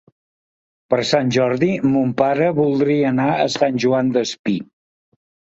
Per 0.93 0.97
Sant 1.09 1.29
Jordi 1.35 1.69
mon 1.89 2.15
pare 2.23 2.49
voldria 2.63 3.13
anar 3.13 3.29
a 3.35 3.47
Sant 3.59 3.81
Joan 3.85 4.11
Despí. 4.17 4.57